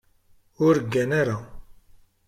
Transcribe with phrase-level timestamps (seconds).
[0.65, 1.37] Ur ggan ara.